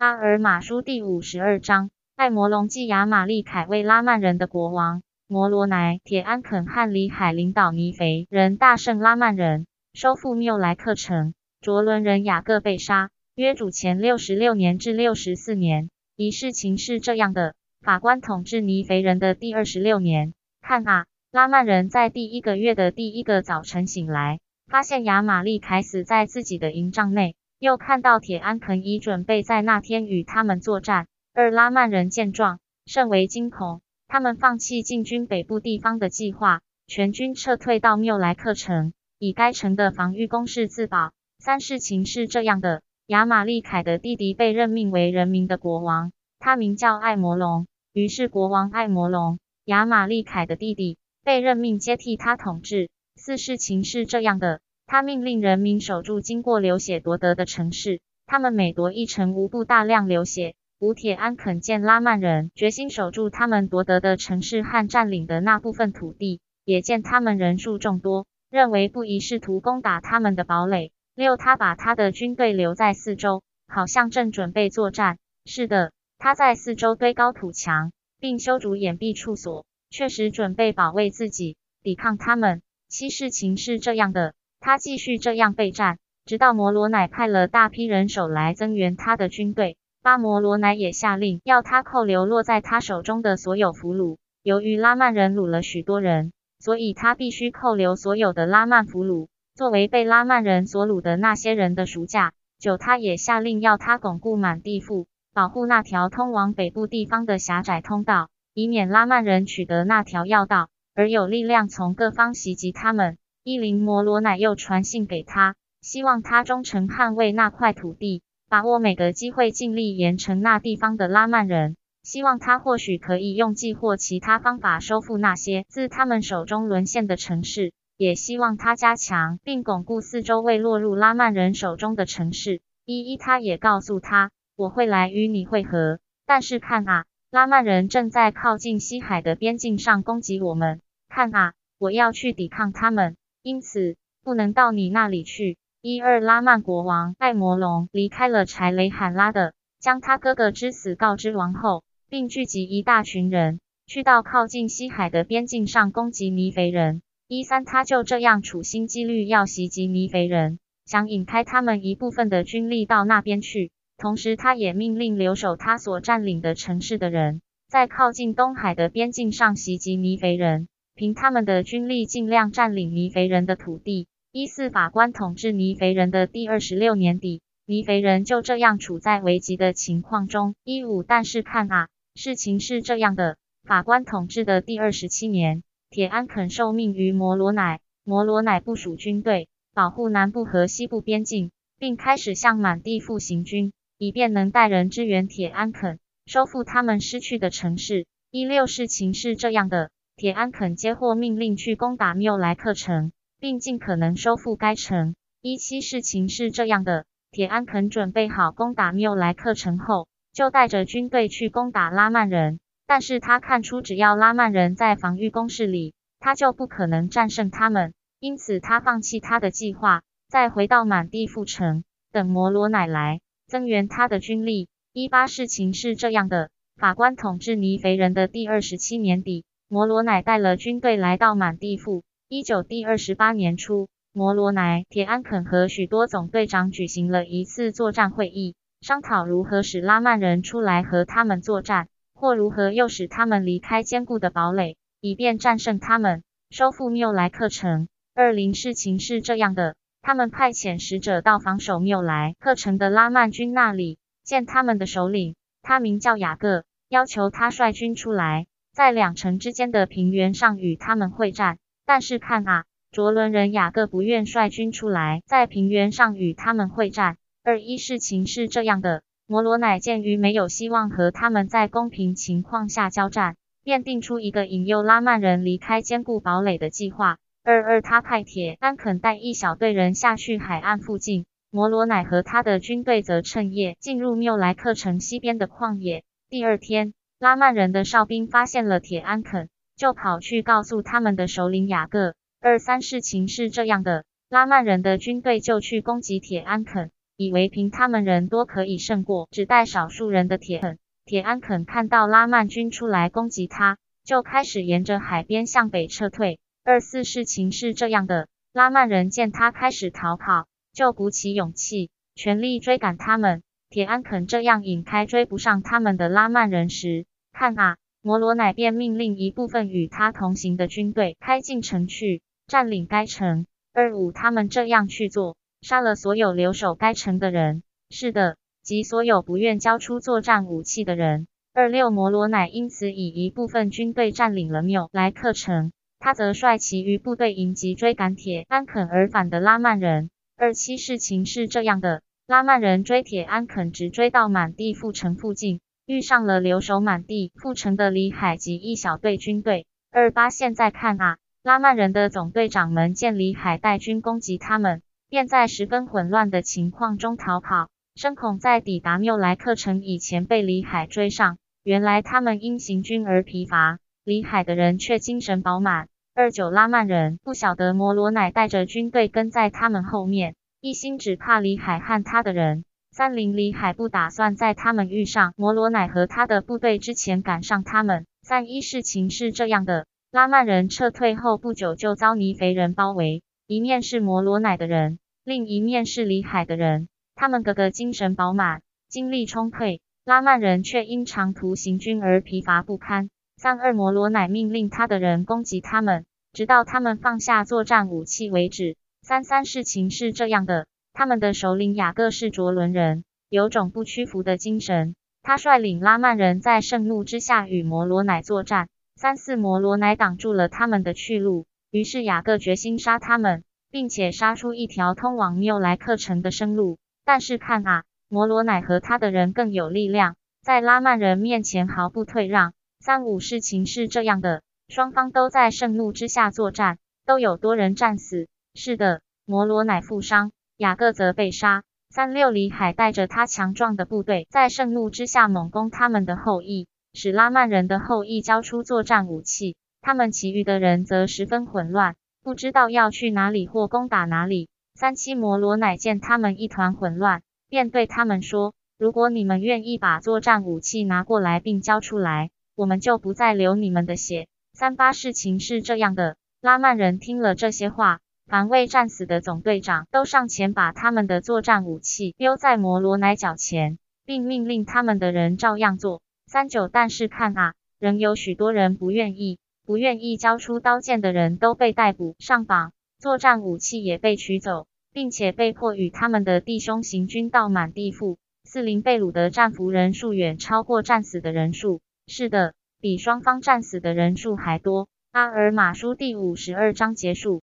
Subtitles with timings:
[0.00, 5.02] 阿尔马书第五十二章，艾摩隆继亚玛利凯为拉曼人的国王。
[5.26, 11.34] 摩罗乃、铁安肯汉里海领导尼肥人大胜拉曼人，收复缪莱克城。
[11.60, 13.10] 卓伦人雅各被杀。
[13.34, 24.38] 约主前六十六年至六十四年，一事情是这样的：法官统治尼肥人的第二十六年，看啊，拉曼人在第一个月的第一个早晨醒来，
[24.68, 27.34] 发现亚玛利凯死在自己的营帐内。
[27.58, 41.10] 又看到铁安肯已准备在那天与他们作战，而拉曼人见状甚为惊恐，他们放弃进军北部地方的计划，全军撤退到缪莱克城，以该城的防御工事自保。
[41.40, 47.66] 三事情是这样的：亚玛利凯的弟弟被任命为人民的国王，他名叫艾摩龙。
[47.92, 52.88] 于是国王艾摩龙，亚玛利凯的弟弟，被任命接替他统治。
[53.16, 54.60] 四事情是这样的。
[54.90, 60.54] 他命令人民守住经过流血夺得的城市，他们每夺一城，无不大量流血。
[60.78, 70.90] 吴铁安肯见拉曼人决心守住他们夺得的城市和占领的那部分土地，也见他们人数众多，认为不宜试图攻打他们的堡垒。
[71.14, 75.18] 六，他把他的军队留在四周，好像正准备作战。
[75.44, 82.62] 是的，他在四周堆高土墙，并修筑掩蔽处所，确实准备保卫自己，抵抗他们。
[82.88, 84.32] 七，事情是这样的。
[84.60, 89.76] 他继续这样备战，直到摩罗乃派了大批人手来增援他的军队。
[90.02, 94.16] 巴摩罗乃也下令要他扣留落在他手中的所有俘虏。
[94.42, 102.32] 由于拉曼人掳了许多人，所以他必须扣留所有的拉曼俘虏，作为被拉曼人所掳的那些人的赎价。
[102.58, 113.18] 九，他也下令要他巩固满地富，保护那条通往北部地方的狭窄通道，以免拉曼人取得那条要道，而有力量从各方袭击他们。
[113.48, 121.74] 伊林摩罗乃又传信给他，希望他忠诚捍卫那块土地，把握每个机会尽力严惩那地方的拉曼人。
[122.02, 132.60] 希望他或许可以用计或其他方法收复那些自他们手中沦陷的城市，也希望他加强并巩固四周未落入拉曼人手中的城市。
[132.84, 140.82] 一一，他也告诉他，我会来与你会合，但是看啊，拉曼人正在靠近西海的边境上攻击我们。
[141.08, 143.16] 看啊，我要去抵抗他们。
[143.48, 145.56] 因此不能到你那里去。
[145.80, 157.00] 一二拉曼国王艾摩龙离开了柴雷罕拉的，将他哥哥之死告知王后，并聚集一大群人，去到靠近西海的边境上攻击尼肥人。
[157.26, 163.72] 一三他就这样处心积虑要袭击尼肥人，想引开他们一部分的军力到那边去。
[163.96, 170.68] 同时他也命令留守他所占领的城市的人，在靠近东海的边境上袭击尼肥人。
[170.98, 174.08] 凭他们的军力，尽量占领尼肥人的土地。
[174.32, 180.56] 一四法官统治尼肥人的第二十六年底，尼肥人就这样处在危急的情况中。
[180.64, 181.86] 一五，但是看啊，
[182.16, 198.04] 事情是这样的：法官统治的第二十七年，铁安肯受命于摩罗乃，摩罗乃部署军队，保护南部和西部边境，并开始向满地复行军，以便能带人支援铁安肯，收复他们失去的城市。
[198.32, 199.92] 一六，事情是这样的。
[200.18, 205.14] 铁安肯接获命令去攻打缪莱克城，并尽可能收复该城。
[205.42, 212.58] 一七事情是这样的：铁安肯准备好攻打缪莱克城后，就带着军队去攻打拉曼人。
[212.84, 217.94] 但是他看出，只要拉曼人在防御工事里，他就不可能战胜他们。
[218.18, 224.68] 因此，他放弃他的计划，再回到满地复城，等摩罗乃来增援他的军力。
[224.92, 229.44] 一八事情是这样的：法官统治尼肥人的第二十七年底。
[229.70, 232.02] 摩罗乃带了军队来到满地富。
[232.26, 247.88] 一九第二十八年初，摩罗乃、铁安肯和许多总队长举行了一次作战会议，商讨如何使拉曼人出来和他们作战，或如何诱使他们离开坚固的堡垒，以便战胜他们，收复缪莱克城。
[248.14, 258.46] 二零事情是这样的：他们派遣使者到防守缪莱克城的拉曼军那里，见他们的首领，他名叫雅各，要求他率军出来。
[258.78, 267.16] 在两城之间的平原上与他们会战，但是看啊，卓伦人雅各不愿率军出来，在平原上与他们会战。
[267.42, 273.34] 二一事情是这样的，摩罗乃鉴于没有希望和他们在公平情况下交战，
[273.64, 277.16] 便定出一个引诱拉曼人离开坚固堡垒的计划。
[277.42, 286.04] 二二他派铁安肯带一小队人下去海岸附近，摩罗乃和他的军队则趁夜进入缪莱克城西边的旷野。
[286.30, 286.94] 第二天。
[287.20, 292.14] 拉曼人的哨兵发现了铁安肯，就跑去告诉他们的首领雅各。
[292.40, 300.78] 二三事情是这样的，拉曼人的军队就去攻击铁安肯，以为凭他们人多可以胜过只带少数人的铁肯。
[301.04, 306.38] 铁安肯看到拉曼军出来攻击他，就开始沿着海边向北撤退。
[306.62, 313.42] 二四事情是这样的，拉曼人见他开始逃跑，就鼓起勇气，全力追赶他们。
[313.70, 317.04] 铁安肯这样引开追不上他们的拉曼人时，
[317.38, 323.46] 看啊，摩罗乃便命令一部分与他同行的军队开进城去，占领该城。
[323.72, 327.62] 二五他们这样去做，杀了所有留守该城的人。
[327.90, 328.36] 是的。
[328.64, 331.28] 及所有不愿交出作战武器的人。
[331.54, 335.70] 二六摩罗乃因此以一部分军队占领了缪莱克城，
[336.00, 340.10] 他则率其余部队迎击追赶铁安肯而返的拉曼人。
[340.36, 349.64] 二七事情是这样的，拉曼人追铁安肯直追到满地富城附近，遇上了留守满地富城的李海及一小队军队。
[349.90, 357.70] 二八现在看啊，拉曼人的总队长们见李海带军攻击他们，便在十分混乱的情况中逃跑。
[357.94, 361.38] 深恐在抵达缪莱克城以前被李海追上。
[361.62, 365.88] 原来他们因行军而疲乏，李海的人却精神饱满。
[366.14, 372.66] 二九拉曼人不晓得摩罗乃带着军队跟在他们后面，一心只怕李海和他的人。
[372.98, 378.06] 三零里海不打算在他们遇上摩罗乃和他的部队之前赶上他们。
[378.22, 386.88] 三一事情是这样的，拉曼人撤退后不久就遭尼肥人包围，一面是摩罗乃的人，另一面是里海的人。
[387.14, 393.10] 他们个个精神饱满，精力充沛，拉曼人却因长途行军而疲乏不堪。
[393.36, 398.76] 三二摩罗乃命令他的人攻击他们，直到他们放下作战武器为止。
[399.02, 400.66] 三三事情是这样的，
[400.98, 408.66] 他们的首领雅各是卓伦人，有种不屈服的精神，他率领拉曼人在盛怒之下与摩罗乃作战。
[408.96, 416.78] 三四摩罗乃挡住了他们的去路，于是雅各决心杀他们，并且杀出一条通往缪莱克城的生路。
[417.04, 422.54] 但是看啊，摩罗乃和他的人更有力量，在拉曼人面前毫不退让。
[422.80, 428.26] 三五事情是这样的，双方都在盛怒之下作战，都有多人战死。
[428.52, 431.62] 是的，摩罗乃负伤，雅各则被杀。
[431.88, 439.56] 三六里海带着他强壮的部队，在盛怒之下猛攻他们的后裔，使拉曼人的后裔交出作战武器。
[439.80, 441.94] 他们其余的人则十分混乱，
[442.24, 444.48] 不知道要去哪里或攻打哪里。
[444.74, 466.02] 三七摩罗乃见他们一团混乱，便对他们说：“如果你们愿意把作战武器拿过来并交出来，我们就不再流你们的血。”三八事情是这样的，拉曼人听了这些话，凡未战死的总队长都上前把他们的作战武器丢在摩罗奶脚前，并命令他们的人照样做。
[466.26, 472.72] 三九但是看啊，仍有许多人不愿意，不愿意交出刀剑的人都被逮捕上榜。
[472.98, 478.18] 作战武器也被取走，并且被迫与他们的弟兄行军到满地富。
[478.44, 484.86] 四零被掳的战俘人数远超过战死的人数，是的，比双方战死的人数还多。
[485.12, 487.36] 阿尔马书第五十二章结束。